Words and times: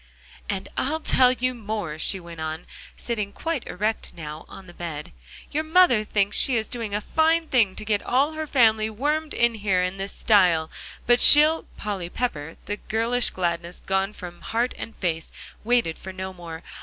"And 0.49 0.67
I'll 0.77 0.99
tell 0.99 1.31
you 1.31 1.53
more," 1.53 1.99
she 1.99 2.19
went 2.19 2.41
on, 2.41 2.65
sitting 2.97 3.31
quite 3.31 3.67
erect 3.67 4.13
now 4.15 4.45
on 4.49 4.65
the 4.65 4.73
bed, 4.73 5.11
"your 5.51 5.63
mother 5.63 6.03
thinks 6.03 6.35
she 6.35 6.55
is 6.55 6.67
doing 6.67 6.95
a 6.95 7.01
fine 7.01 7.45
thing 7.45 7.75
to 7.75 7.85
get 7.85 8.01
all 8.01 8.31
her 8.31 8.47
family 8.47 8.89
wormed 8.89 9.35
in 9.35 9.53
here 9.53 9.83
in 9.83 9.97
this 9.97 10.11
style, 10.15 10.71
but 11.05 11.19
she'll" 11.19 11.65
Polly 11.77 12.09
Pepper, 12.09 12.57
the 12.65 12.77
girlish 12.77 13.29
gladness 13.29 13.83
gone 13.85 14.11
from 14.11 14.41
heart 14.41 14.73
and 14.75 14.95
face, 14.95 15.31
waited 15.63 15.99
for 15.99 16.11
no 16.11 16.33
more. 16.33 16.63